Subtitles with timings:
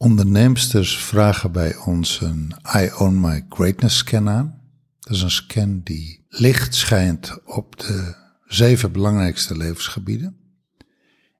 [0.00, 4.60] onderneemsters vragen bij ons een I Own My Greatness scan aan.
[5.00, 10.36] Dat is een scan die licht schijnt op de zeven belangrijkste levensgebieden.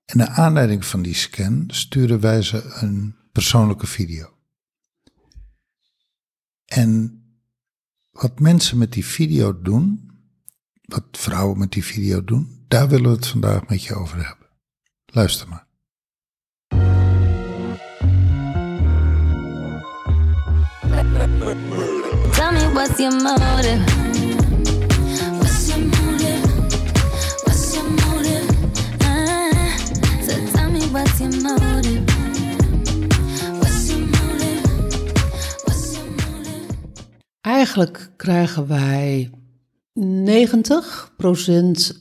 [0.04, 4.34] En naar aanleiding van die scan sturen wij ze een persoonlijke video.
[6.64, 7.22] En
[8.10, 10.10] wat mensen met die video doen,
[10.82, 14.48] wat vrouwen met die video doen, daar willen we het vandaag met je over hebben.
[15.06, 15.69] Luister maar.
[21.20, 23.10] Tell me what's your?
[37.40, 39.30] Eigenlijk krijgen wij
[40.00, 40.02] 90%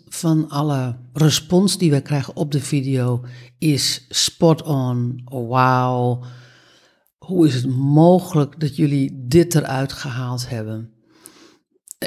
[0.08, 3.26] van alle respons die wij krijgen op de video
[3.58, 6.24] is spot on, wauw.
[7.30, 10.94] Hoe is het mogelijk dat jullie dit eruit gehaald hebben?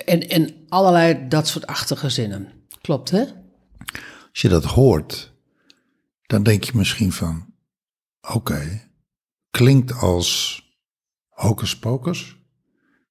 [0.04, 2.52] En, en allerlei dat soort achtige zinnen.
[2.80, 3.24] Klopt, hè?
[4.30, 5.32] Als je dat hoort,
[6.26, 7.46] dan denk je misschien van,
[8.34, 8.90] oké,
[9.50, 10.62] klinkt als
[11.28, 12.36] hocus pocus.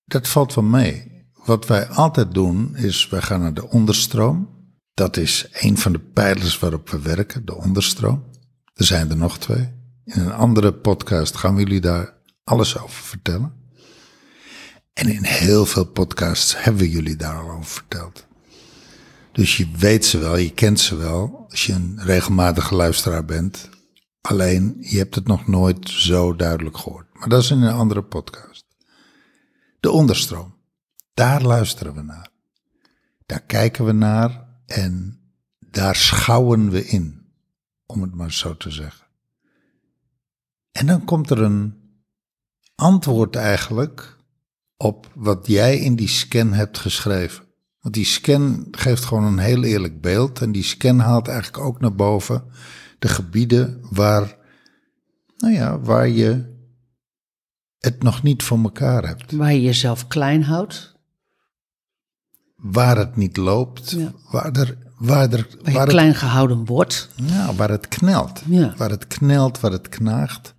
[0.06, 1.26] Dat valt wel mee.
[1.46, 4.50] Wat wij altijd doen, is wij gaan naar de onderstroom.
[4.94, 8.24] Dat is een van de pijlers waarop we werken, de onderstroom.
[8.74, 9.81] Er zijn er nog twee.
[10.06, 12.14] In een andere podcast gaan we jullie daar
[12.44, 13.54] alles over vertellen.
[14.94, 18.26] En in heel veel podcasts hebben we jullie daar al over verteld.
[19.32, 23.70] Dus je weet ze wel, je kent ze wel als je een regelmatige luisteraar bent.
[24.22, 27.08] Alleen je hebt het nog nooit zo duidelijk gehoord.
[27.14, 28.66] Maar dat is in een andere podcast.
[29.80, 30.56] De onderstroom.
[31.14, 32.30] Daar luisteren we naar.
[33.26, 35.20] Daar kijken we naar en
[35.60, 37.34] daar schouwen we in.
[37.86, 39.08] Om het maar zo te zeggen.
[40.72, 41.74] En dan komt er een
[42.76, 44.18] antwoord eigenlijk
[44.78, 47.46] op wat jij in die scan hebt geschreven.
[47.80, 50.42] Want die scan geeft gewoon een heel eerlijk beeld.
[50.42, 52.44] En die scan haalt eigenlijk ook naar boven
[53.00, 54.38] de gebieden waar,
[55.38, 56.60] nou ja, waar je
[57.78, 59.32] het nog niet voor elkaar hebt.
[59.32, 60.90] Waar je jezelf klein houdt,
[62.56, 64.12] Waar het niet loopt, Ja.
[64.32, 67.10] waar, er, waar, er, waar het, klein gehouden wordt.
[67.16, 68.42] ja, waar het knelt.
[68.46, 68.74] Ja.
[68.78, 70.56] Waar het knelt, waar het knaagt.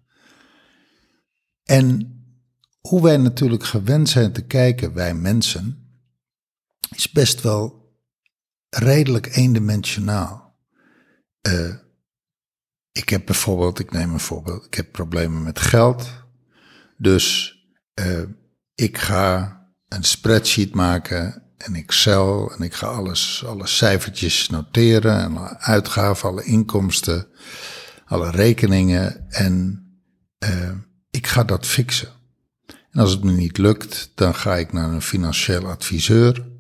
[1.73, 2.17] En
[2.81, 5.97] hoe wij natuurlijk gewend zijn te kijken, wij mensen,
[6.91, 7.95] is best wel
[8.69, 10.59] redelijk eendimensionaal.
[11.41, 11.75] Eh,
[12.93, 16.11] ik heb bijvoorbeeld, ik neem een voorbeeld, ik heb problemen met geld.
[16.97, 17.57] Dus
[17.95, 18.23] eh,
[18.75, 25.37] ik ga een spreadsheet maken en Excel en ik ga alles, alle cijfertjes noteren en
[25.37, 27.27] alle uitgaven, alle inkomsten,
[28.05, 29.87] alle rekeningen en
[30.39, 30.71] eh,
[31.13, 32.13] ik ga dat fixen.
[32.67, 36.51] En als het me niet lukt, dan ga ik naar een financieel adviseur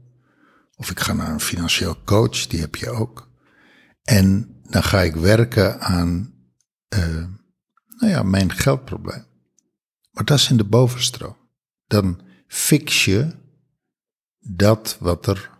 [0.76, 3.30] of ik ga naar een financieel coach, die heb je ook.
[4.02, 6.34] En dan ga ik werken aan
[6.88, 7.24] eh,
[7.86, 9.26] nou ja, mijn geldprobleem.
[10.10, 11.36] Maar dat is in de bovenstroom.
[11.86, 13.34] Dan fix je
[14.38, 15.50] dat wat er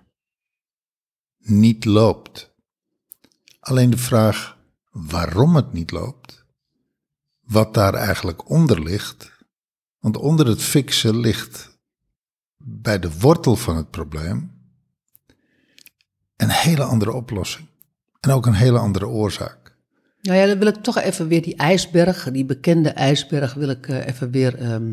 [1.38, 2.50] niet loopt.
[3.60, 4.58] Alleen de vraag
[4.90, 6.41] waarom het niet loopt,
[7.42, 9.32] wat daar eigenlijk onder ligt,
[9.98, 11.78] want onder het fixen ligt
[12.64, 14.50] bij de wortel van het probleem
[16.36, 17.66] een hele andere oplossing.
[18.20, 19.76] En ook een hele andere oorzaak.
[20.20, 23.88] Nou ja, dan wil ik toch even weer die ijsberg, die bekende ijsberg, wil ik
[23.88, 24.92] eh, even weer ehm,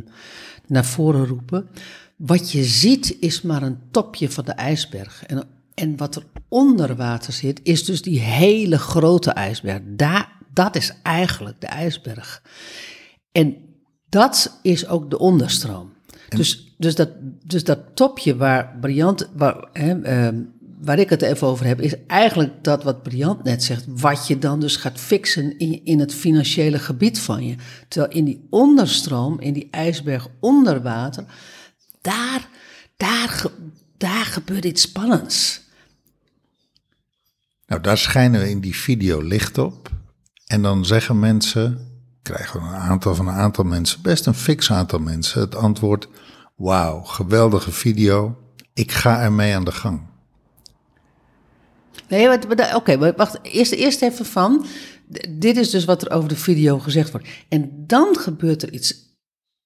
[0.68, 1.70] naar voren roepen.
[2.16, 5.26] Wat je ziet is maar een topje van de ijsberg.
[5.26, 5.44] En,
[5.74, 9.82] en wat er onder water zit, is dus die hele grote ijsberg.
[9.86, 12.42] Daar, dat is eigenlijk de ijsberg.
[13.32, 13.58] En
[14.10, 15.94] dat is ook de onderstroom.
[16.30, 17.10] Dus, dus, dat,
[17.44, 20.42] dus dat topje waar Briant, waar, hè, ehm,
[20.82, 24.40] waar ik het even over heb, is eigenlijk dat wat Briant net zegt, wat je
[24.40, 27.56] dan dus gaat fixen in, in het financiële gebied van je.
[27.88, 31.26] Terwijl in die onderstroom, in die ijsberg onder water,
[32.02, 32.50] daar,
[32.98, 33.46] daar,
[33.98, 35.62] daar gebeurt iets spannends.
[37.68, 39.99] Nou, daar schijnen we in die video licht op.
[40.50, 41.88] En dan zeggen mensen,
[42.22, 46.08] krijgen we een aantal van een aantal mensen, best een fix aantal mensen, het antwoord:
[46.56, 48.38] Wauw, geweldige video.
[48.74, 50.02] Ik ga ermee aan de gang.
[52.08, 52.30] Nee,
[52.76, 53.40] oké, wacht.
[53.42, 54.66] Eerst, eerst even van.
[55.30, 57.28] Dit is dus wat er over de video gezegd wordt.
[57.50, 59.18] En dan gebeurt er iets.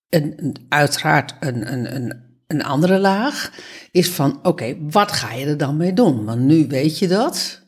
[0.09, 2.13] Een- uiteraard een, een, een,
[2.47, 3.51] een andere laag.
[3.91, 6.25] Is van: oké, wat ga je er dan mee doen?
[6.25, 7.61] Want nu weet je dat.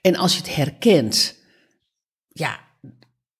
[0.00, 1.40] En als je het herkent.
[2.32, 2.60] Ja,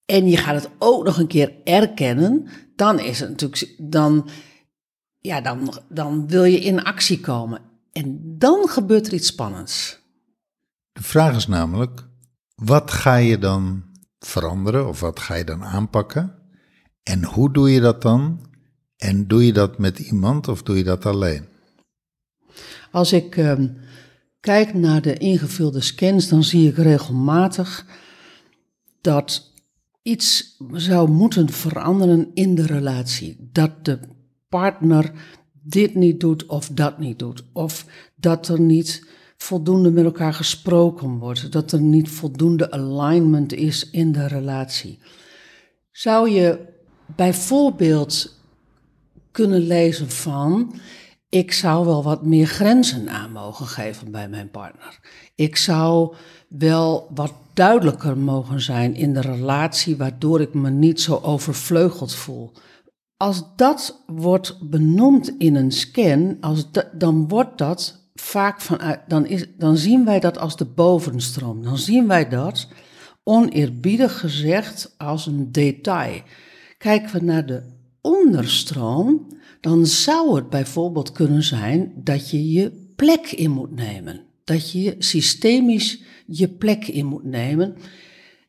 [0.04, 4.28] en je gaat het ook nog een keer erkennen, dan is het natuurlijk, dan,
[5.18, 7.60] ja, dan, dan wil je in actie komen.
[7.92, 9.98] En dan gebeurt er iets spannends.
[10.92, 12.06] De vraag is namelijk,
[12.54, 13.84] wat ga je dan
[14.18, 16.34] veranderen of wat ga je dan aanpakken?
[17.02, 18.46] En hoe doe je dat dan?
[18.96, 21.44] En doe je dat met iemand of doe je dat alleen?
[22.90, 23.68] Als ik ehm,
[24.40, 27.86] kijk naar de ingevulde scans, dan zie ik regelmatig
[29.02, 29.52] dat
[30.02, 33.48] iets zou moeten veranderen in de relatie.
[33.52, 33.98] Dat de
[34.48, 35.12] partner
[35.62, 37.44] dit niet doet of dat niet doet.
[37.52, 39.06] Of dat er niet
[39.36, 41.52] voldoende met elkaar gesproken wordt.
[41.52, 44.98] Dat er niet voldoende alignment is in de relatie.
[45.90, 46.58] Zou je
[47.16, 48.40] bijvoorbeeld
[49.30, 50.74] kunnen lezen van.
[51.32, 54.98] Ik zou wel wat meer grenzen aan mogen geven bij mijn partner.
[55.34, 56.14] Ik zou
[56.48, 62.52] wel wat duidelijker mogen zijn in de relatie, waardoor ik me niet zo overvleugeld voel.
[63.16, 69.46] Als dat wordt benoemd in een scan, als dan wordt dat vaak vanuit, dan, is,
[69.58, 71.62] dan zien wij dat als de bovenstroom.
[71.62, 72.68] Dan zien wij dat,
[73.22, 76.20] oneerbiedig gezegd, als een detail.
[76.78, 77.62] Kijken we naar de
[78.00, 79.26] onderstroom,
[79.62, 84.20] dan zou het bijvoorbeeld kunnen zijn dat je je plek in moet nemen.
[84.44, 87.76] Dat je systemisch je plek in moet nemen.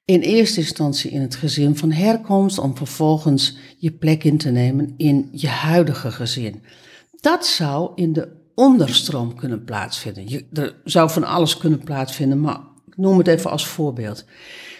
[0.05, 4.93] In eerste instantie in het gezin van herkomst, om vervolgens je plek in te nemen
[4.97, 6.63] in je huidige gezin.
[7.11, 10.29] Dat zou in de onderstroom kunnen plaatsvinden.
[10.29, 14.25] Je, er zou van alles kunnen plaatsvinden, maar ik noem het even als voorbeeld.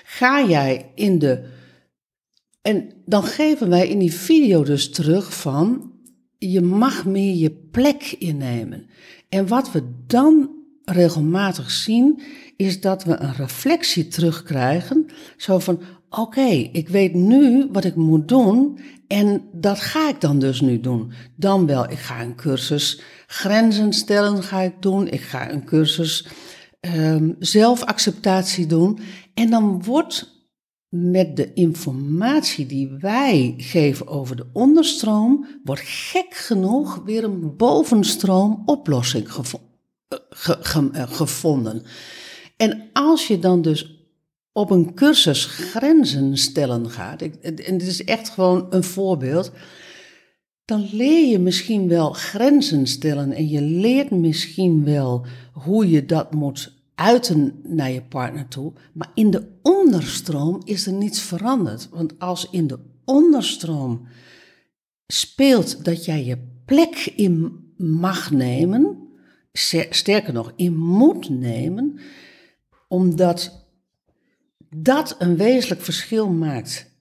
[0.03, 1.43] Ga jij in de.
[2.61, 5.92] En dan geven wij in die video dus terug van.
[6.51, 8.85] Je mag meer je plek innemen.
[9.29, 10.49] En wat we dan
[10.85, 12.21] regelmatig zien,
[12.57, 15.05] is dat we een reflectie terugkrijgen.
[15.37, 15.79] Zo van:
[16.09, 18.79] oké, ik weet nu wat ik moet doen.
[19.07, 21.11] En dat ga ik dan dus nu doen.
[21.35, 25.07] Dan wel, ik ga een cursus grenzen stellen ga ik doen.
[25.07, 26.27] Ik ga een cursus
[26.95, 28.99] um, zelfacceptatie doen.
[29.33, 30.32] En dan wordt
[30.95, 38.63] met de informatie die wij geven over de onderstroom, wordt gek genoeg weer een bovenstroom
[38.65, 41.83] oplossing eh, gevonden.
[42.57, 44.07] En als je dan dus
[44.51, 49.51] op een cursus grenzen stellen gaat, en dit is echt gewoon een voorbeeld,
[50.65, 56.33] dan leer je misschien wel grenzen stellen en je leert misschien wel hoe je dat
[56.33, 58.73] moet uiten naar je partner toe.
[58.93, 61.89] Maar in de onderstroom is er niets veranderd.
[61.89, 64.07] Want als in de onderstroom
[65.07, 68.97] speelt dat jij je plek in mag nemen,
[69.89, 71.99] sterker nog, in moet nemen,
[72.87, 73.67] omdat
[74.75, 76.91] dat een wezenlijk verschil maakt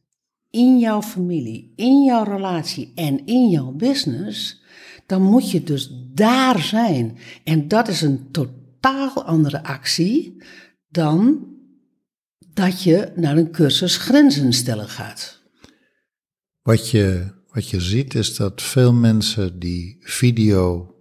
[0.50, 4.62] in jouw familie, in jouw relatie en in jouw business,
[5.06, 7.18] dan moet je dus daar zijn.
[7.44, 8.60] En dat is een totaal
[9.24, 10.42] andere actie
[10.88, 11.46] dan
[12.38, 15.42] dat je naar een cursus grenzen stellen gaat.
[16.62, 20.94] Wat je, wat je ziet is dat veel mensen die video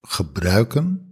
[0.00, 1.02] gebruiken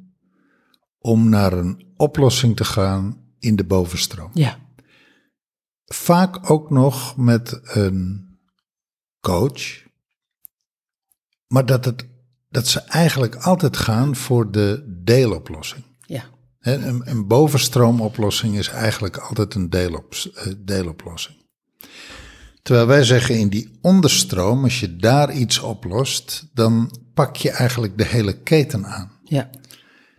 [0.99, 4.31] om naar een oplossing te gaan in de bovenstroom.
[4.35, 4.59] Ja.
[5.85, 8.29] Vaak ook nog met een
[9.21, 9.85] coach.
[11.47, 12.09] Maar dat, het,
[12.49, 15.85] dat ze eigenlijk altijd gaan voor de deeloplossing.
[16.01, 16.25] Ja.
[16.61, 21.37] Een, een bovenstroomoplossing is eigenlijk altijd een deelop, eh, deeloplossing.
[22.63, 27.99] Terwijl wij zeggen in die onderstroom, als je daar iets oplost, dan pak je eigenlijk
[27.99, 29.13] de hele keten aan.
[29.25, 29.51] Ja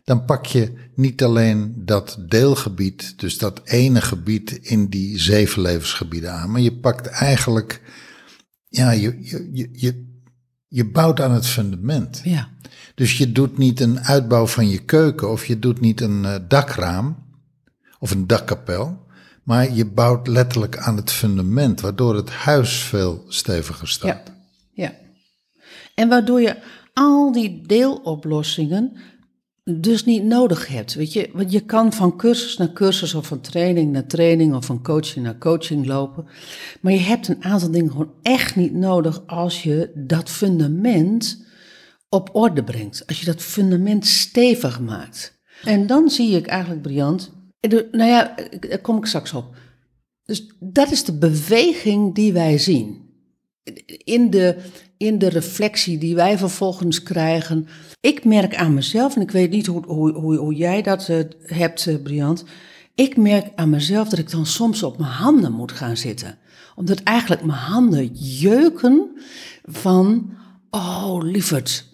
[0.07, 6.33] dan pak je niet alleen dat deelgebied, dus dat ene gebied in die zeven levensgebieden
[6.33, 7.81] aan, maar je pakt eigenlijk,
[8.67, 10.19] ja, je, je, je,
[10.67, 12.21] je bouwt aan het fundament.
[12.23, 12.49] Ja.
[12.97, 16.35] Dus je doet niet een uitbouw van je keuken of je doet niet een uh,
[16.47, 17.17] dakraam
[17.99, 18.97] of een dakkapel,
[19.43, 24.21] maar je bouwt letterlijk aan het fundament, waardoor het huis veel steviger staat.
[24.25, 24.33] Ja,
[24.83, 24.93] ja.
[25.95, 26.55] En waardoor je
[26.93, 28.91] al die deeloplossingen
[29.63, 30.93] dus niet nodig hebt.
[30.93, 34.65] Weet je, want je kan van cursus naar cursus of van training naar training of
[34.65, 36.25] van coaching naar coaching lopen.
[36.81, 41.45] Maar je hebt een aantal dingen gewoon echt niet nodig als je dat fundament
[42.09, 43.07] op orde brengt.
[43.07, 45.39] Als je dat fundament stevig maakt.
[45.63, 47.31] En dan zie ik eigenlijk, Briant,
[47.91, 49.55] nou ja, daar kom ik straks op.
[50.23, 53.05] Dus dat is de beweging die wij zien.
[54.03, 54.57] In de,
[54.97, 57.67] in de reflectie die wij vervolgens krijgen
[58.07, 61.85] ik merk aan mezelf, en ik weet niet hoe, hoe, hoe, jij dat uh, hebt,
[61.85, 62.43] uh, Briant.
[62.95, 66.37] Ik merk aan mezelf dat ik dan soms op mijn handen moet gaan zitten.
[66.75, 69.09] Omdat eigenlijk mijn handen jeuken
[69.63, 70.29] van,
[70.69, 71.86] oh lieverd,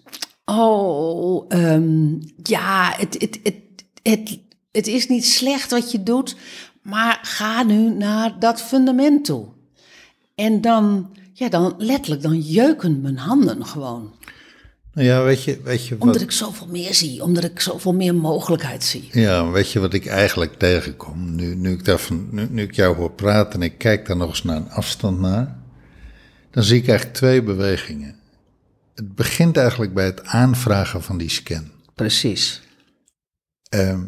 [0.44, 3.54] oh ehm, ja, het, het, het,
[4.02, 4.38] het,
[4.72, 6.36] het is niet slecht wat je doet,
[6.82, 9.46] maar ga nu naar dat fundament toe.
[10.34, 14.14] En dan, ja, dan letterlijk, dan jeuken mijn handen gewoon.
[14.94, 16.06] Nou ja, weet je, weet je wat...
[16.06, 19.08] Omdat ik zoveel meer zie, omdat ik zoveel meer mogelijkheid zie.
[19.12, 21.34] Ja, weet je wat ik eigenlijk tegenkom?
[21.34, 24.28] Nu, nu, ik, daarvan, nu, nu ik jou hoor praten en ik kijk daar nog
[24.28, 25.56] eens naar een afstand naar,
[26.50, 28.16] dan zie ik eigenlijk twee bewegingen.
[28.94, 31.70] Het begint eigenlijk bij het aanvragen van die scan.
[31.94, 32.62] Precies.
[33.68, 34.04] Ehm,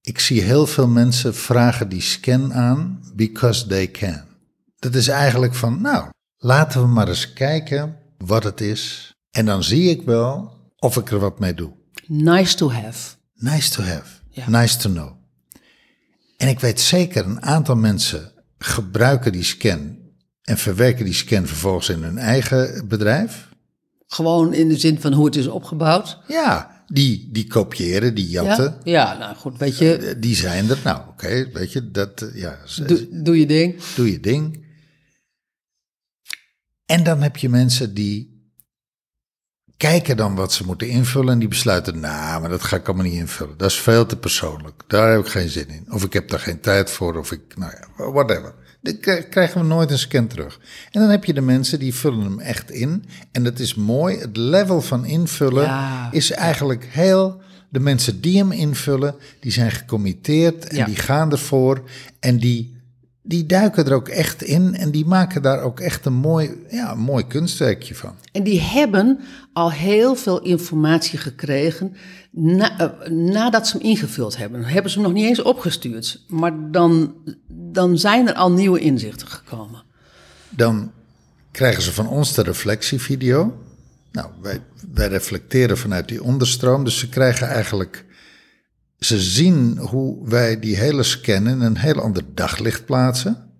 [0.00, 4.22] ik zie heel veel mensen vragen die scan aan because they can.
[4.78, 9.12] Dat is eigenlijk van, nou, laten we maar eens kijken wat het is.
[9.30, 11.72] En dan zie ik wel of ik er wat mee doe.
[12.06, 13.14] Nice to have.
[13.34, 14.20] Nice to have.
[14.46, 15.12] Nice to know.
[16.36, 19.98] En ik weet zeker, een aantal mensen gebruiken die scan
[20.42, 23.48] en verwerken die scan vervolgens in hun eigen bedrijf.
[24.12, 26.18] Gewoon in de zin van hoe het is opgebouwd.
[26.28, 30.70] Ja, die, die kopiëren, die jatten, Ja, ja nou goed, weet je, eh, die zijn
[30.70, 30.78] er.
[30.84, 32.58] Nou, oké, weet je, dat, eh, ja,
[33.10, 33.82] doe je ding.
[33.94, 34.66] doe je ding.
[36.86, 38.50] En dan heb je mensen die
[39.76, 43.06] kijken dan wat ze moeten invullen en die besluiten, nou, maar dat ga ik allemaal
[43.06, 43.56] niet invullen.
[43.56, 44.82] Dat is veel te persoonlijk.
[44.86, 45.86] Daar heb ik geen zin in.
[45.92, 48.54] Of ik heb daar geen tijd voor, of ik, nou ja, whatever.
[48.82, 48.98] Dan
[49.30, 50.60] krijgen we nooit een scan terug.
[50.90, 53.04] En dan heb je de mensen die vullen hem echt in.
[53.32, 54.18] En dat is mooi.
[54.18, 56.08] Het level van invullen Ja.
[56.12, 57.40] is eigenlijk heel.
[57.68, 60.84] De mensen die hem invullen, die zijn gecommitteerd en Ja.
[60.84, 61.82] die gaan ervoor.
[62.20, 62.74] En die,
[63.22, 66.92] die duiken er ook echt in en die maken daar ook echt een mooi, ja,
[66.92, 68.14] een mooi kunstwerkje van.
[68.32, 69.20] En die hebben
[69.52, 71.96] al heel veel informatie gekregen
[72.30, 74.64] na- eh, nadat ze hem ingevuld hebben.
[74.64, 77.14] Hebben ze hem nog niet eens opgestuurd, maar dan,
[77.48, 79.82] dan zijn er al nieuwe inzichten gekomen.
[80.50, 80.92] Dan
[81.50, 83.58] krijgen ze van ons de reflectievideo.
[84.12, 84.60] Nou, wij,
[84.92, 88.04] wij reflecteren vanuit die onderstroom, dus ze krijgen eigenlijk.
[89.04, 93.50] Ze zien hoe wij die hele scan in een heel ander daglicht plaatsen.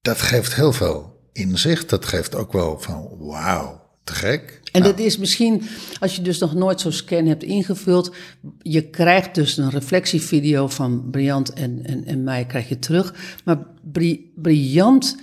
[0.00, 1.90] Dat geeft heel veel inzicht.
[1.90, 4.60] Dat geeft ook wel van wauw, te gek.
[4.72, 5.62] En Nou, dat is misschien,
[6.00, 8.14] als je dus nog nooit zo'n scan hebt ingevuld,
[8.58, 13.14] je krijgt dus een reflectievideo van Briant en, en, en mij krijg je terug.
[13.44, 13.58] Maar
[13.92, 15.16] Bri, Briant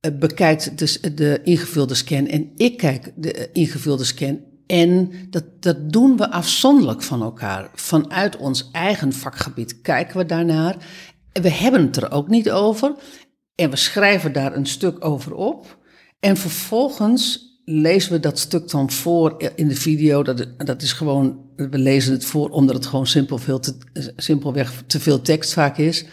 [0.00, 4.40] eh, bekijkt dus de ingevulde scan en ik kijk de eh, ingevulde scan.
[4.66, 7.70] En dat, dat doen we afzonderlijk van elkaar.
[7.74, 10.76] Vanuit ons eigen vakgebied kijken we daarnaar.
[11.32, 12.94] We hebben het er ook niet over.
[13.54, 15.78] En we schrijven daar een stuk over op.
[16.20, 20.22] En vervolgens lezen we dat stuk dan voor in de video.
[20.22, 23.74] Dat, dat is gewoon, we lezen het voor omdat het gewoon simpel veel te,
[24.16, 26.06] simpelweg te veel tekst vaak is.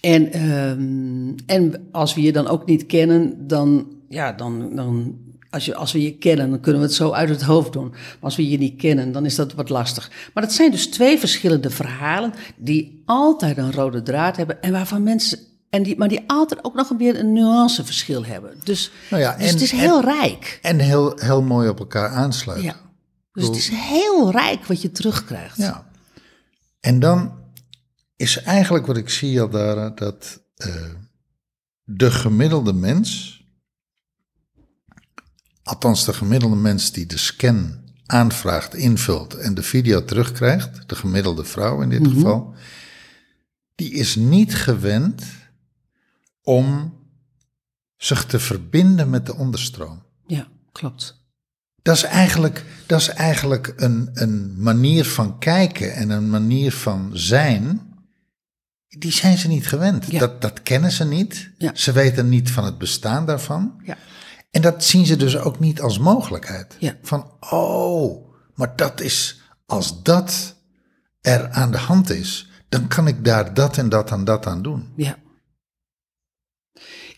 [0.00, 5.18] En, ehm, en als we je dan ook niet kennen, dan, ja, dan, dan
[5.50, 7.88] als, je, als we je kennen, dan kunnen we het zo uit het hoofd doen.
[7.90, 10.10] Maar als we je niet kennen, dan is dat wat lastig.
[10.34, 15.02] Maar dat zijn dus twee verschillende verhalen die altijd een rode draad hebben en waarvan
[15.02, 15.38] mensen.
[15.70, 18.54] En die, maar die altijd ook nog weer een nuanceverschil hebben.
[18.64, 20.58] Dus, Nou ja, dus en- het is en- heel rijk.
[20.62, 22.66] En heel, heel mooi op elkaar aansluiten.
[22.68, 22.76] Ja.
[23.32, 25.56] Dus het is heel rijk wat je terugkrijgt.
[25.56, 25.86] Ja.
[26.80, 27.32] En dan
[28.16, 30.74] is eigenlijk wat ik zie al daar, dat eh,
[31.84, 33.35] de gemiddelde mens,
[35.66, 41.44] althans de gemiddelde mens die de scan aanvraagt, invult en de video terugkrijgt, de gemiddelde
[41.44, 42.54] vrouw in dit geval,
[43.74, 45.22] die is niet gewend
[46.42, 46.94] om
[47.96, 50.02] zich te verbinden met de onderstroom.
[50.26, 51.24] ja klopt.
[51.82, 57.10] Dat is eigenlijk, dat is eigenlijk een, een manier van kijken en een manier van
[57.12, 57.80] zijn.
[58.88, 60.10] Die zijn ze niet gewend.
[60.10, 60.18] Ja.
[60.18, 61.50] Dat, dat kennen ze niet.
[61.58, 61.70] Ja.
[61.74, 63.80] Ze weten niet van het bestaan daarvan.
[63.84, 63.96] Ja.
[64.56, 66.76] En dat zien ze dus ook niet als mogelijkheid.
[66.78, 66.96] Ja.
[67.02, 70.56] Van, oh, maar dat is, als dat
[71.20, 74.62] er aan de hand is, dan kan ik daar dat en dat en dat aan
[74.62, 74.92] doen.
[74.96, 75.18] Ja.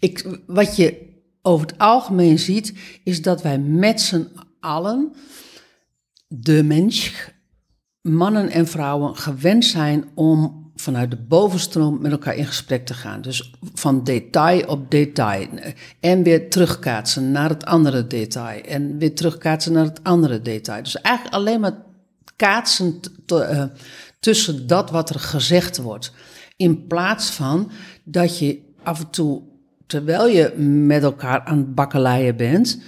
[0.00, 4.28] Ik, wat je over het algemeen ziet, is dat wij met z'n
[4.60, 5.14] allen,
[6.26, 7.12] de mens,
[8.00, 13.20] mannen en vrouwen, gewend zijn om vanuit de bovenstroom met elkaar in gesprek te gaan.
[13.20, 15.46] Dus van detail op detail.
[16.00, 18.62] En weer terugkaatsen naar het andere detail.
[18.62, 20.82] En weer terugkaatsen naar het andere detail.
[20.82, 21.76] Dus eigenlijk alleen maar
[22.36, 23.64] kaatsen eh,
[24.20, 26.12] tussen dat wat er gezegd wordt.
[26.56, 27.70] In plaats van
[28.04, 29.42] dat je af en toe,
[29.86, 30.52] terwijl je
[30.86, 32.80] met elkaar aan het bakkeleien bent.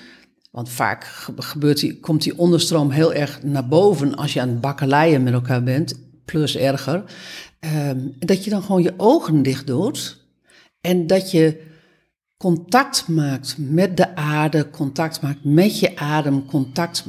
[0.50, 4.48] Want vaak ge- gebeurt die, komt die onderstroom heel erg naar boven als je aan
[4.48, 6.09] het bakkeleien met elkaar bent.
[6.30, 7.04] Plus erger.
[7.60, 10.18] Ehm, dat je dan gewoon je ogen dicht doet
[10.80, 11.68] en dat je
[12.36, 17.04] contact maakt met de aarde, contact maakt met je adem, contact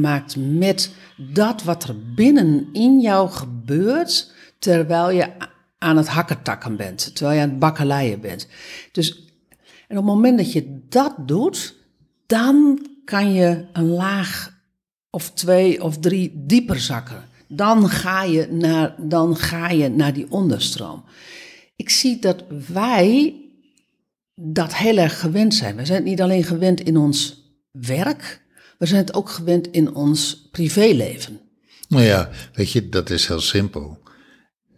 [0.00, 5.32] maakt met dat wat er binnen in jou gebeurt terwijl je
[5.78, 8.48] aan het hakketakken bent, terwijl je aan het bakkeleien bent.
[8.92, 9.26] Dus
[9.88, 11.74] en op het moment dat je dat doet,
[12.26, 14.54] dan kan je een laag
[15.10, 17.25] of twee of drie dieper zakken.
[17.48, 21.04] Dan ga je naar, dan ga je naar die onderstroom.
[21.76, 23.34] Ik zie dat wij
[24.34, 25.76] dat heel erg gewend zijn.
[25.76, 28.42] We zijn het niet alleen gewend in ons werk,
[28.78, 31.40] we zijn het ook gewend in ons privéleven.
[31.88, 33.98] Nou ja, weet je, dat is heel simpel.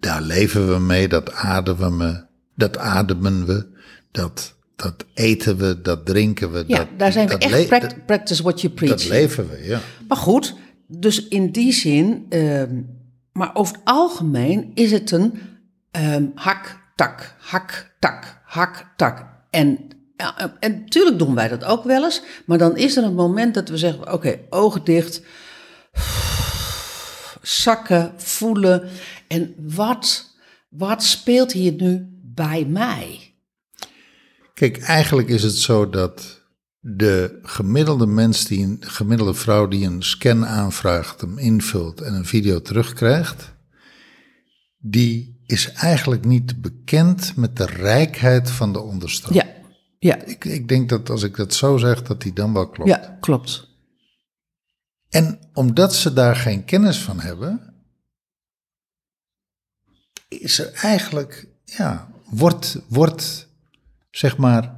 [0.00, 3.66] Daar leven we mee, dat ademen we, dat ademen we,
[4.10, 6.64] dat, dat eten we, dat drinken we.
[6.66, 8.90] Ja, dat, daar zijn we echt practice what you preach.
[8.90, 9.80] Dat leven we, ja.
[10.08, 10.54] Maar goed,
[10.88, 12.82] dus in die zin, ehm,
[13.32, 15.40] maar over het algemeen is het een
[15.90, 19.26] ehm, hak-tak, hak-tak, hak-tak.
[19.50, 23.14] En, ja, en natuurlijk doen wij dat ook wel eens, maar dan is er een
[23.14, 25.22] moment dat we zeggen, oké, ogen dicht,
[27.42, 28.88] zakken, voelen.
[29.28, 30.34] En wat,
[30.68, 33.34] wat speelt hier nu bij mij?
[34.54, 36.37] Kijk, eigenlijk is het zo dat
[36.80, 42.14] de gemiddelde mens, die een de gemiddelde vrouw die een scan aanvraagt, hem invult en
[42.14, 43.54] een video terugkrijgt,
[44.78, 49.34] die is eigenlijk niet bekend met de rijkheid van de onderstroom.
[49.36, 49.46] Ja,
[49.98, 52.90] ja, Ik, ik denk dat als ik dat zo zeg, dat die dan wel klopt.
[52.90, 53.68] ja, klopt.
[55.08, 57.74] En omdat ze daar geen kennis van hebben,
[60.28, 63.48] is er eigenlijk, ja, wordt, wordt,
[64.10, 64.77] zeg maar,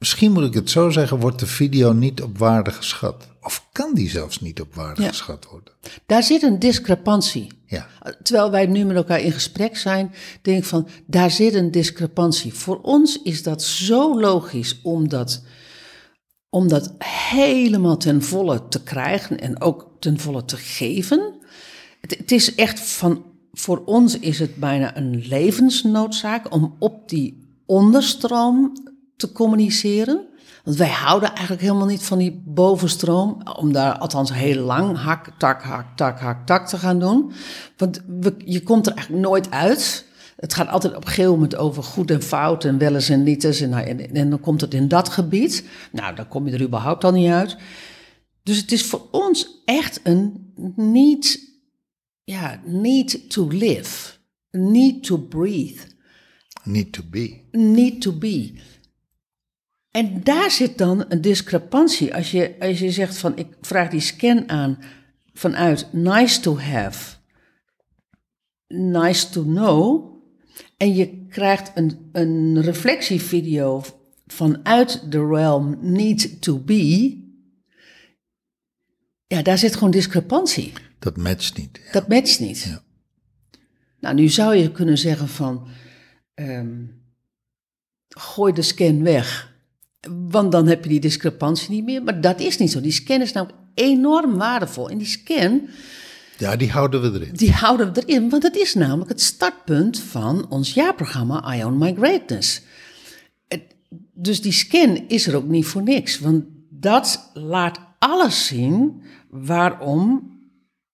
[0.00, 3.28] misschien moet ik het zo zeggen, wordt de video niet op waarde geschat.
[3.42, 5.08] Of kan die zelfs niet op waarde Ja.
[5.08, 5.72] geschat worden?
[6.06, 7.52] Daar zit een discrepantie.
[7.66, 7.86] Ja,
[8.22, 12.54] Terwijl wij nu met elkaar in gesprek zijn, denk ik van, daar zit een discrepantie.
[12.54, 15.42] Voor ons is dat zo logisch om dat,
[16.48, 16.94] om dat
[17.30, 21.34] helemaal ten volle te krijgen en ook ten volle te geven.
[22.00, 27.62] Het, het is echt van, voor ons is het bijna een levensnoodzaak om op die
[27.66, 28.72] onderstroom
[29.20, 30.28] te communiceren.
[30.64, 35.28] Want wij houden eigenlijk helemaal niet van die bovenstroom, om daar althans heel lang hak,
[35.38, 37.32] tak, hak, tak, hak, tak te gaan doen.
[37.76, 40.06] Want we, je komt er eigenlijk nooit uit.
[40.36, 43.22] Het gaat altijd op een gegeven moment over goed en fout en wel eens en
[43.22, 43.60] niet eens.
[43.60, 45.64] En, nou, en, en dan komt het in dat gebied.
[45.92, 47.56] Nou, dan kom je er überhaupt al niet uit.
[48.42, 51.40] Dus het is voor ons echt een need,
[52.24, 54.12] ja, need to live,
[54.50, 55.90] need to breathe
[56.64, 57.42] need to be.
[57.52, 58.58] need to be.
[59.90, 62.14] En daar zit dan een discrepantie.
[62.14, 64.78] Als je, als je zegt van ik vraag die scan aan
[65.32, 67.16] vanuit nice to have,
[68.68, 70.08] nice to know.
[70.76, 73.82] En je krijgt een, een reflectievideo
[74.26, 77.18] vanuit de realm need to be.
[79.26, 80.72] Ja, daar zit gewoon discrepantie.
[80.98, 81.80] Dat matcht niet.
[81.92, 82.62] Dat matcht niet.
[82.62, 82.82] Ja.
[84.00, 85.68] Nou, nu zou je kunnen zeggen van,
[86.34, 86.84] ehm,
[88.08, 89.49] gooi de scan weg,
[90.30, 92.02] want dan heb je die discrepantie niet meer.
[92.02, 92.80] Maar dat is niet zo.
[92.80, 94.90] Die scan is namelijk enorm waardevol.
[94.90, 95.68] En die scan,
[96.38, 97.34] Ja, die houden we erin.
[97.34, 101.78] die houden we erin, want het is namelijk het startpunt van ons jaarprogramma I Own
[101.78, 102.62] My Greatness.
[103.48, 103.74] Het-
[104.14, 110.30] Dus die scan is er ook niet voor niks, want dat laat alles zien waarom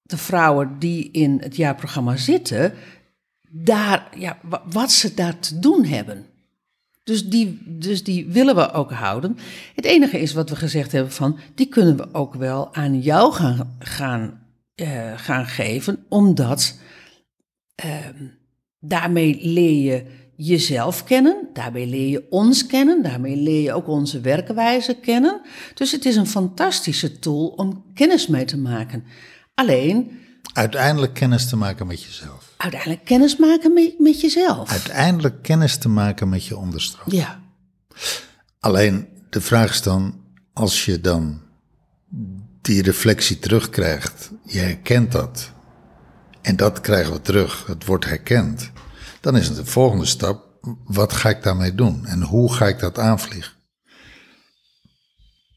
[0.03, 2.73] de vrouwen die in het jaarprogramma zitten,
[3.51, 6.27] daar, ja, wa- wat ze daar te doen hebben.
[7.07, 9.39] Dus die, dus die willen we ook houden.
[9.75, 13.33] Het enige is wat we gezegd hebben van, die kunnen we ook wel aan jou
[13.33, 16.79] gaan, gaan, eh, gaan geven, omdat
[17.75, 18.27] ehm,
[18.79, 20.05] daarmee leer je
[20.37, 25.41] jezelf kennen, daarmee leer je ons kennen, daarmee leer je ook onze werkwijze kennen.
[25.75, 29.05] Dus het is een fantastische tool om kennis mee te maken.
[29.55, 30.11] Alleen
[30.53, 32.46] Uiteindelijk kennis te maken met jezelf.
[32.57, 34.71] Uiteindelijk kennis maken met, met jezelf.
[34.71, 37.15] Uiteindelijk kennis te maken met je onderstroom.
[37.15, 37.41] Ja,
[38.61, 40.21] Alleen de vraag is dan,
[40.53, 41.41] als je dan
[42.61, 45.51] die reflectie terugkrijgt, je herkent dat,
[46.43, 48.71] en dat krijgen we terug, het wordt herkend,
[49.21, 50.45] dan is het de volgende stap,
[50.85, 53.55] wat ga ik daarmee doen en hoe ga ik dat aanvliegen?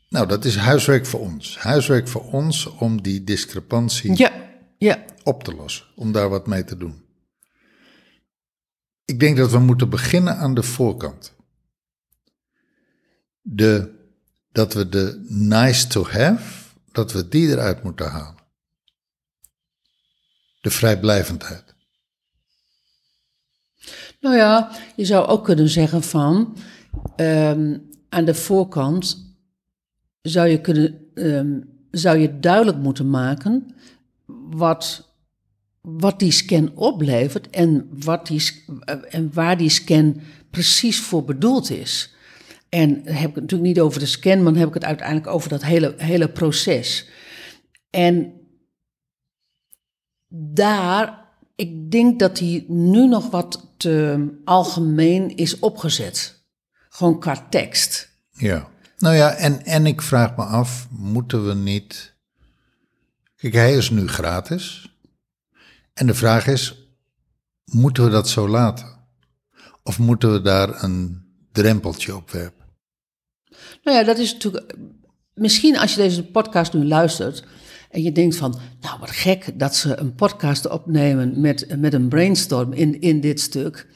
[0.10, 1.58] Nou, dat is huiswerk voor ons.
[1.58, 4.32] Huiswerk voor ons om die discrepantie ja,
[4.80, 5.06] ja.
[5.24, 7.04] op te lossen, om daar wat mee te doen.
[9.06, 11.36] Ik denk dat we moeten beginnen aan de voorkant.
[13.42, 13.92] De,
[14.52, 18.44] dat we de nice to have, dat we die eruit moeten halen.
[20.62, 21.76] De vrijblijvendheid.
[24.20, 26.58] Nou ja, je zou ook kunnen zeggen van
[27.16, 27.78] ehm,
[28.10, 29.28] aan de voorkant
[30.22, 31.60] zou je, kunnen, ehm,
[31.92, 33.76] zou je duidelijk moeten maken
[34.50, 35.10] wat,
[35.82, 41.70] wat die scan oplevert en, wat die, eh, en waar die scan precies voor bedoeld
[41.70, 42.14] is.
[42.70, 45.28] En heb ik het natuurlijk niet over de scan, maar dan heb ik het uiteindelijk
[45.28, 47.10] over dat hele, hele proces.
[47.90, 48.34] En
[50.30, 56.44] daar, ik denk dat die nu nog wat te algemeen is opgezet.
[56.90, 58.10] Gewoon qua tekst.
[58.32, 58.70] Ja.
[58.98, 62.09] Nou ja, en, en ik vraag me af, moeten we niet...
[63.40, 64.94] Kijk, hij is nu gratis.
[65.94, 66.90] En de vraag is,
[67.66, 68.88] moeten we dat zo laten?
[69.84, 71.22] Of moeten we daar een
[71.52, 72.66] drempeltje op werpen?
[73.84, 74.76] Nou ja, dat is natuurlijk.
[75.34, 77.44] Misschien als je deze podcast nu luistert.
[77.90, 78.60] en je denkt van.
[78.82, 81.42] Nou, wat gek dat ze een podcast opnemen.
[81.42, 83.88] met, met een brainstorm in, in dit stuk.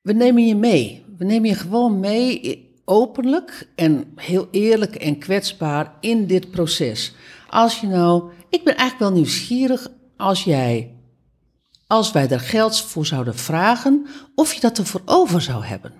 [0.00, 1.04] We nemen je mee.
[1.18, 2.72] We nemen je gewoon mee.
[2.84, 7.14] openlijk en heel eerlijk en kwetsbaar in dit proces.
[7.48, 8.32] Als je nou.
[8.54, 10.94] Ik ben eigenlijk wel nieuwsgierig als jij.
[11.86, 15.92] Als wij er geld voor zouden vragen, of je dat ervoor over zou hebben.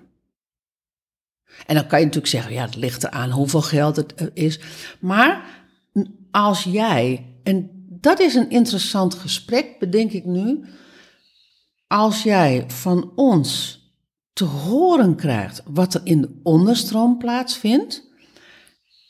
[1.65, 4.59] En dan kan je natuurlijk zeggen, ja, het ligt eraan hoeveel geld het is.
[4.99, 5.45] Maar
[6.31, 10.65] als jij, en dat is een interessant gesprek, bedenk ik nu.
[11.87, 13.79] Als jij van ons
[14.33, 18.03] te horen krijgt wat er in de onderstroom plaatsvindt.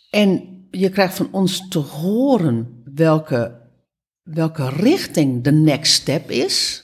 [0.09, 3.61] En je krijgt van ons te horen welke,
[4.23, 6.83] welke richting de next step is.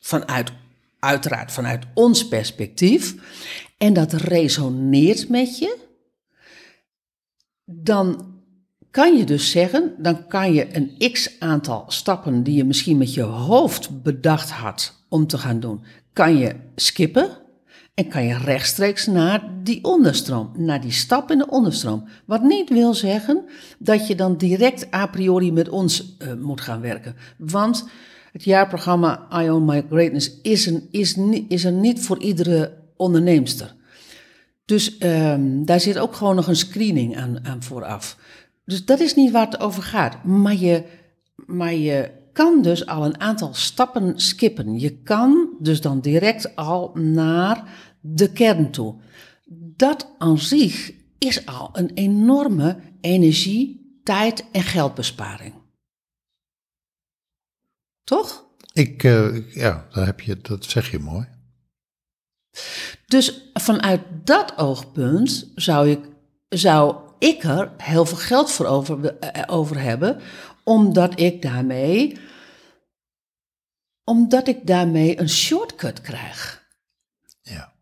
[0.00, 0.52] Vanuit,
[0.98, 3.14] uiteraard vanuit ons perspectief.
[3.78, 5.78] En dat resoneert met je.
[7.64, 8.38] Dan
[8.90, 13.14] kan je dus zeggen, dan kan je een x aantal stappen die je misschien met
[13.14, 17.38] je hoofd bedacht had om te gaan doen, kan je skippen.
[17.94, 22.08] En kan je rechtstreeks naar die onderstroom, naar die stap in de onderstroom.
[22.24, 23.44] Wat niet wil zeggen
[23.78, 27.16] dat je dan direct a priori met ons uh, moet gaan werken.
[27.38, 27.88] Want
[28.32, 31.16] het jaarprogramma I Own My Greatness is, een, is,
[31.48, 33.74] is er niet voor iedere onderneemster.
[34.64, 38.16] Dus um, daar zit ook gewoon nog een screening aan, aan vooraf.
[38.64, 40.24] Dus dat is niet waar het over gaat.
[40.24, 40.84] Maar je,
[41.46, 44.78] maar je kan dus al een aantal stappen skippen.
[44.78, 47.68] Je kan dus dan direct al naar
[48.00, 48.94] de kern toe.
[49.76, 55.54] Dat aan zich is al een enorme energie, tijd en geldbesparing.
[58.04, 58.44] Toch?
[58.72, 61.28] Ik, uh, ja, daar heb je, dat zeg je mooi.
[63.06, 66.00] Dus vanuit dat oogpunt zou ik,
[66.48, 69.16] zou ik er heel veel geld voor over,
[69.46, 70.20] over hebben,
[70.70, 72.18] omdat ik daarmee,
[74.04, 76.66] omdat ik daarmee een shortcut krijg.
[77.42, 77.72] Ja.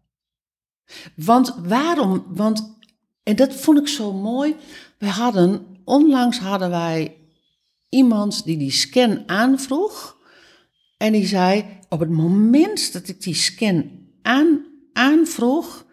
[1.14, 2.24] Want waarom?
[2.28, 2.78] Want,
[3.22, 4.56] en dat vond ik zo mooi.
[4.98, 7.16] Wij hadden, onlangs hadden wij
[7.88, 10.16] iemand die die scan aanvroeg.
[10.96, 13.90] En die zei, op het moment dat ik die scan
[14.22, 15.86] aan, aanvroeg,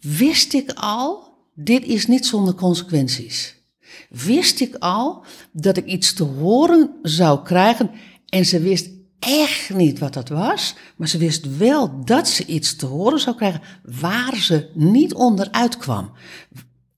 [0.00, 3.61] wist ik al, dit is niet zonder consequenties.
[4.10, 7.90] Wist ik al dat ik iets te horen zou krijgen.
[8.28, 12.76] En ze wist echt niet wat dat was, maar ze wist wel dat ze iets
[12.76, 16.10] te horen zou krijgen waar ze niet onderuit kwam.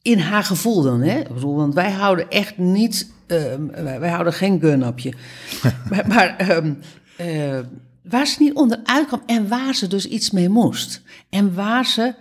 [0.02, 1.22] In haar gevoel dan, hè?
[1.40, 3.54] Want wij houden echt niet, uh,
[3.98, 5.12] wij houden geen gun op je.
[5.90, 6.78] maar, maar um,
[7.20, 7.58] uh,
[8.02, 11.02] waar ze niet onderuit kwam en waar ze dus iets mee moest.
[11.30, 12.14] En waar ze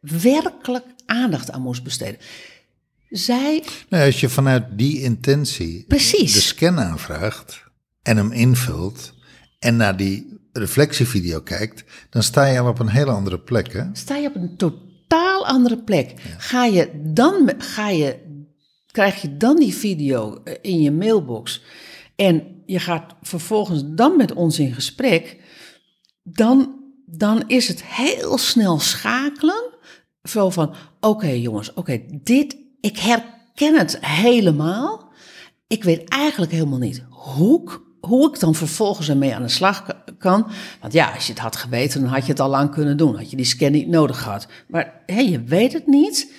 [0.00, 2.18] werkelijk aandacht aan moest besteden.
[3.16, 3.62] Zij.
[3.88, 6.32] Nou, als je vanuit die intentie Precies.
[6.32, 7.64] de scan aanvraagt
[8.02, 9.12] en hem invult
[9.58, 13.72] en naar die reflectievideo kijkt, dan sta je al op een hele andere plek.
[13.72, 13.84] Hè?
[13.92, 16.10] Sta je op een totaal andere plek.
[16.10, 16.38] Ja.
[16.38, 18.16] Ga je dan, ga je,
[18.90, 21.62] krijg je dan die video in je mailbox
[22.16, 25.36] en je gaat vervolgens dan met ons in gesprek,
[26.22, 29.72] dan, dan is het heel snel schakelen.
[30.22, 35.08] Zo van, oké okay, jongens, oké, okay, dit, ik herken het helemaal.
[35.66, 37.62] Ik weet eigenlijk helemaal niet hoe,
[38.00, 39.86] hoe ik dan vervolgens ermee aan de slag
[40.18, 40.50] kan.
[40.80, 43.16] Want ja, als je het had geweten, dan had je het al lang kunnen doen.
[43.16, 44.46] Had je die scan niet nodig gehad.
[44.68, 46.32] Maar hé, je weet het niet.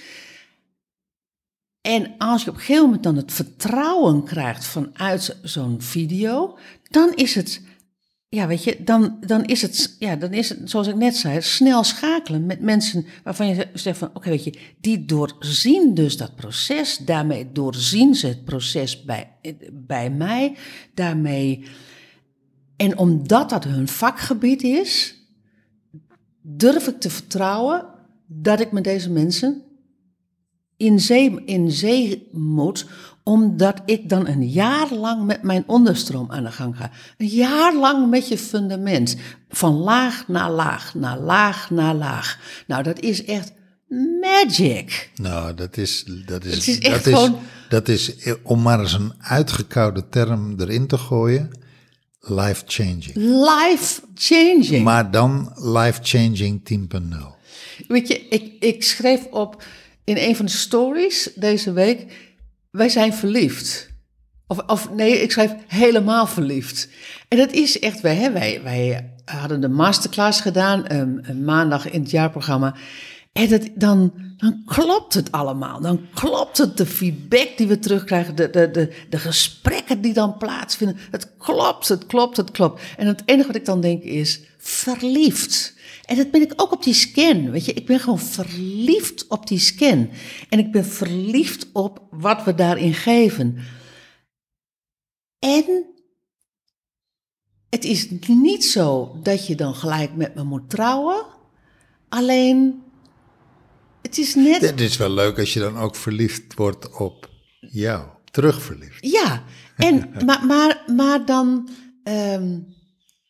[1.82, 6.58] En als je op een gegeven moment dan het vertrouwen krijgt vanuit zo'n video,
[6.90, 7.62] dan is het,
[8.36, 11.42] ja, weet je, dan, dan is het, ja, dan is het, zoals ik net zei,
[11.42, 16.36] snel schakelen met mensen waarvan je zegt van, oké, weet je, die doorzien dus dat
[16.36, 19.32] proces, daarmee doorzien ze het proces bij,
[19.74, 20.56] bij mij,
[20.94, 21.66] daarmee
[22.76, 25.16] en omdat dat hun vakgebied is,
[26.42, 27.86] durf ik te vertrouwen
[28.28, 29.64] dat ik met deze mensen
[30.78, 32.86] in zee, in zee moet,
[33.26, 36.92] omdat ik dan een jaar lang met mijn onderstroom aan de gang ga.
[37.18, 39.16] Een jaar lang met je fundament.
[39.50, 42.40] Van laag naar laag, naar laag naar laag.
[42.68, 43.52] Nou, dat is echt
[44.22, 45.12] magic.
[45.16, 48.12] Nou, dat is, dat is, Het is echt dat, is, gewoon- dat is,
[48.44, 51.52] om maar eens een uitgekoude term erin te gooien,
[52.20, 53.12] life-changing.
[53.16, 54.84] Life changing.
[54.84, 57.36] Maar dan life-changing 10.0.
[57.88, 59.64] Weet je, ik, ik schreef op
[60.04, 62.06] in een van de stories deze week:
[62.76, 63.94] wij zijn verliefd.
[64.48, 66.90] Of, of nee, ik schrijf helemaal verliefd.
[67.28, 71.90] En dat is echt, wij, hè, wij, wij hadden de masterclass gedaan, ehm, een maandag
[71.90, 72.76] in het jaarprogramma.
[73.34, 75.82] En dat, dan, dan klopt het allemaal.
[75.82, 80.38] Dan klopt het, de feedback die we terugkrijgen, de, de, de, de gesprekken die dan
[80.38, 80.98] plaatsvinden.
[81.12, 82.82] Het klopt, het klopt, het klopt.
[82.98, 85.75] En het enige wat ik dan denk is verliefd.
[86.06, 87.52] En dat ben ik ook op die scan.
[87.52, 90.10] Weet je, ik ben gewoon verliefd op die scan.
[90.50, 93.58] En ik ben verliefd op wat we daarin geven.
[95.40, 95.86] En
[97.70, 101.26] het is niet zo dat je dan gelijk met me moet trouwen.
[102.10, 102.84] Alleen,
[104.02, 104.62] het is net.
[104.62, 108.08] Het is wel leuk als je dan ook verliefd wordt op jou.
[108.32, 109.12] Terugverliefd.
[109.12, 109.44] Ja,
[109.78, 111.70] en, maar, maar, maar, dan,
[112.04, 112.60] ehm,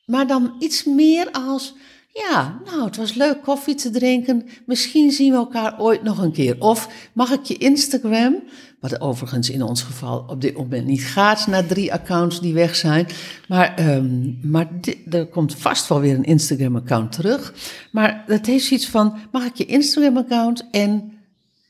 [0.05, 1.75] maar dan iets meer als.
[2.17, 4.45] Ja, nou, het was leuk koffie te drinken.
[4.65, 6.55] Misschien zien we elkaar ooit nog een keer.
[6.61, 8.43] Of mag ik je Instagram,
[8.79, 12.75] wat overigens in ons geval op dit moment niet gaat, na drie accounts die weg
[12.75, 13.07] zijn.
[13.47, 17.53] Maar, ehm, maar di- er komt vast wel weer een Instagram-account terug.
[17.91, 21.13] Maar dat heeft zoiets van: mag ik je Instagram-account en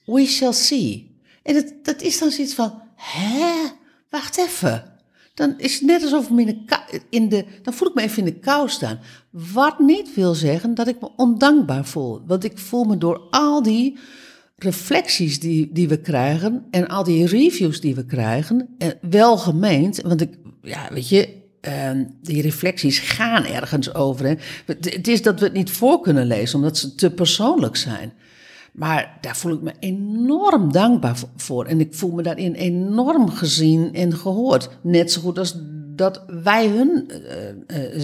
[0.05, 1.17] we shall see.
[1.43, 3.53] En dat, dat is dan zoiets van, hè,
[4.09, 4.93] wacht even.
[5.35, 6.57] Dan is het net alsof ik
[7.09, 8.99] in de, dan voel ik me even in de kou staan.
[9.29, 12.21] Wat niet wil zeggen dat ik me ondankbaar voel.
[12.25, 13.97] Want ik voel me door al die
[14.57, 20.01] reflecties die, die we krijgen en al die reviews die we krijgen, eh, wel gemeend,
[20.01, 20.29] want ik,
[20.61, 21.29] ja, weet je,
[21.61, 24.25] eh, die reflecties gaan ergens over.
[24.25, 24.35] Hè.
[24.65, 28.13] Het is dat we het niet voor kunnen lezen, omdat ze te persoonlijk zijn.
[28.75, 31.65] Maar daar voel ik me enorm dankbaar vo- voor.
[31.65, 34.69] En ik voel me daarin enorm gezien en gehoord.
[34.81, 35.55] Net zo goed als
[35.95, 37.49] dat wij hun eh,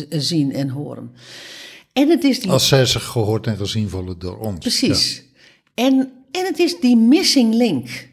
[0.01, 1.11] eh, zien en horen.
[1.93, 4.59] En het is die Als zij zich gehoord en gezien voelen door ons.
[4.59, 5.23] Precies.
[5.73, 8.09] En, en het is die missing link.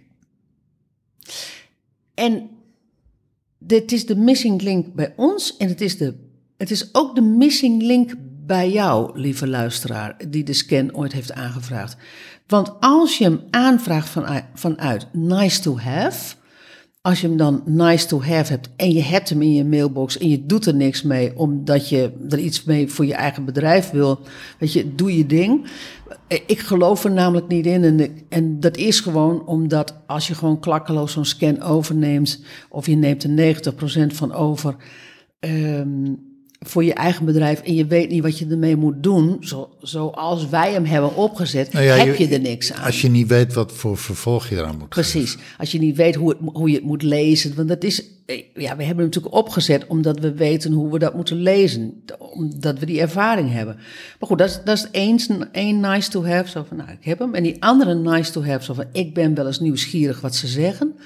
[2.14, 2.50] En
[3.58, 6.14] dit is de missing link bij ons en het is, de,
[6.56, 8.14] het is ook de missing link
[8.48, 11.96] bij jou, lieve luisteraar, die de scan ooit heeft aangevraagd.
[12.46, 14.16] Want als je hem aanvraagt
[14.54, 16.34] vanuit, nice to have,
[17.00, 20.18] als je hem dan nice to have hebt en je hebt hem in je mailbox
[20.18, 23.90] en je doet er niks mee omdat je er iets mee voor je eigen bedrijf
[23.90, 24.20] wil,
[24.58, 25.66] weet je, doe je ding.
[26.46, 31.12] Ik geloof er namelijk niet in en dat is gewoon omdat als je gewoon klakkeloos
[31.12, 33.54] zo'n scan overneemt of je neemt er
[34.10, 34.76] 90% van over
[35.38, 36.12] ehm,
[36.60, 40.48] voor je eigen bedrijf en je weet niet wat je ermee moet doen, zo, zoals
[40.48, 42.84] wij hem hebben opgezet, Nou ja, heb je er niks aan.
[42.84, 45.10] Als je niet weet wat voor vervolg je eraan moet geven.
[45.10, 45.36] Precies.
[45.58, 47.54] Als je niet weet hoe, het, hoe je het moet lezen.
[47.54, 48.04] Want dat is.
[48.54, 52.04] Ja, we hebben het natuurlijk opgezet omdat we weten hoe we dat moeten lezen.
[52.18, 53.74] Omdat we die ervaring hebben.
[54.18, 56.50] Maar goed, dat is, dat is één, één nice to have.
[56.50, 57.34] Zo van, nou, ik heb hem.
[57.34, 58.64] En die andere nice to have.
[58.64, 60.96] Zo van, ik ben wel eens nieuwsgierig wat ze zeggen.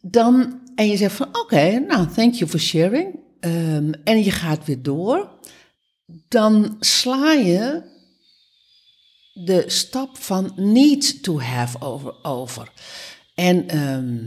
[0.00, 3.24] Dan, en je zegt van, oké, nou, thank you for sharing.
[3.46, 5.28] Ehm, en je gaat weer door.
[6.28, 7.82] Dan sla je
[9.32, 12.14] de stap van need to have over.
[12.22, 12.72] over.
[13.34, 14.24] En ehm,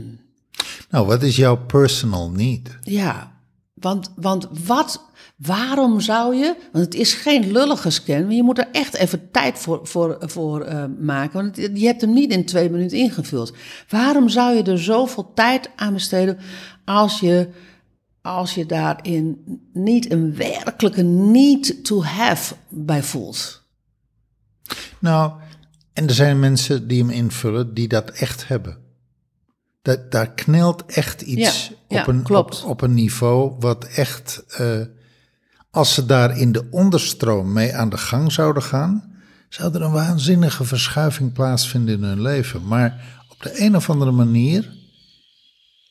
[0.90, 2.78] Nou, wat is jouw personal need?
[2.82, 3.38] ja,
[3.74, 5.02] want, want wat,
[5.36, 9.30] waarom zou je, want het is geen lullige scan, maar je moet er echt even
[9.30, 13.52] tijd voor, voor, voor eh, maken, want je hebt hem niet in twee minuten ingevuld.
[13.88, 16.38] Waarom zou je er zoveel tijd aan besteden
[16.84, 17.48] als je,
[18.22, 23.62] als je daarin niet een werkelijke need to have bij voelt?
[24.98, 25.32] Nou,
[25.92, 28.78] en er zijn mensen die hem invullen die dat echt hebben.
[29.82, 34.80] Dat, daar knelt echt iets Ja, ja, op, een, op een niveau wat echt, eh,
[35.70, 39.10] als ze daar in de onderstroom mee aan de gang zouden gaan,
[39.48, 42.66] zou er een waanzinnige verschuiving plaatsvinden in hun leven.
[42.66, 44.76] Maar op de een of andere manier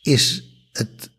[0.01, 1.11] is het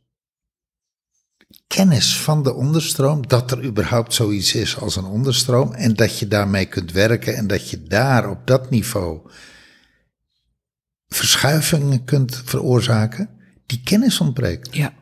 [1.75, 6.29] kennis van de onderstroom, dat er überhaupt zoiets is als een onderstroom en dat je
[6.29, 9.31] daarmee kunt werken en dat je daar op dat niveau
[11.09, 13.29] verschuivingen kunt veroorzaken,
[13.67, 14.75] die kennis ontbreekt.
[14.75, 14.95] Ja,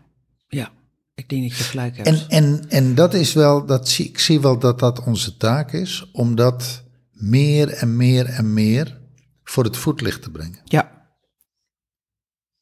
[0.49, 0.71] ja.
[1.15, 2.09] Ik denk dat je gelijk hebt.
[2.09, 5.73] En, en, en dat is wel, dat zie, ik zie wel dat dat onze taak
[5.73, 9.01] is, om dat meer en meer en meer
[9.45, 10.61] voor het voetlicht te brengen.
[10.65, 11.09] ja,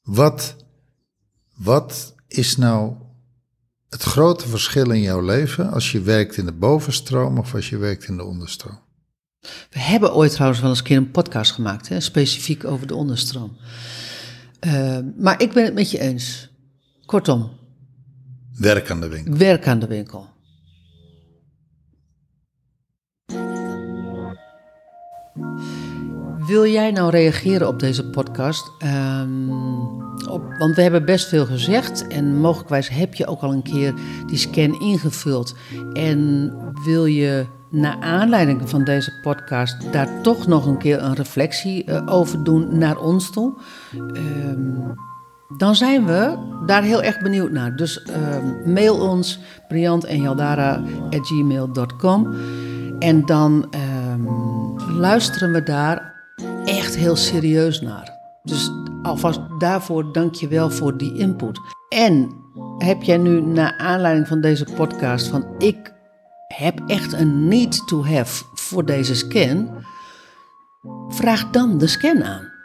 [0.03, 0.57] Wat,
[1.55, 3.06] wat is nou
[3.96, 7.76] het grote verschil in jouw leven als je werkt in de bovenstroom of als je
[7.76, 8.78] werkt in de onderstroom?
[9.70, 12.94] we hebben ooit trouwens wel eens een keer een podcast gemaakt, hè, specifiek over de
[12.94, 13.56] onderstroom.
[14.61, 16.50] Eh, maar ik ben het met je eens.
[17.06, 17.50] Kortom,
[18.59, 19.37] Werk aan de winkel.
[19.37, 20.28] werk aan de winkel.
[26.46, 28.72] Wil jij nou reageren op deze podcast?
[28.78, 29.50] Ehm,
[30.28, 33.94] op, want we hebben best veel gezegd en mogelijkwijs heb je ook al een keer
[34.26, 35.54] die scan ingevuld.
[35.92, 36.52] En
[36.85, 42.02] wil je naar aanleiding van deze podcast daar toch nog een keer een reflectie eh,
[42.06, 43.54] over doen naar ons toe?
[43.92, 44.70] Ehm,
[45.56, 47.76] dan zijn we daar heel erg benieuwd naar.
[47.76, 52.35] Dus ehm, mail ons briantenjaldara.gmail.com
[52.98, 54.24] en dan ehm,
[54.98, 56.15] luisteren we daar
[56.96, 58.18] heel serieus naar.
[58.42, 58.70] Dus
[59.02, 61.61] alvast daarvoor dank je wel voor die input.
[61.88, 62.30] En
[62.78, 65.92] heb jij nu naar aanleiding van deze podcast van ik
[66.48, 69.85] heb echt een need to have voor deze scan,
[71.09, 72.56] vraag dan de scan aan.